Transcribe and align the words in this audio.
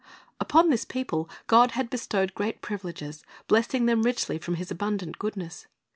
"^ 0.01 0.03
Upon 0.39 0.71
this 0.71 0.83
people 0.83 1.29
God 1.45 1.73
had 1.73 1.91
bestowed 1.91 2.33
great 2.33 2.63
privileges, 2.63 3.23
blessing 3.47 3.85
them 3.85 4.01
richly 4.01 4.39
from 4.39 4.55
His 4.55 4.71
abundant 4.71 5.19
goodness. 5.19 5.67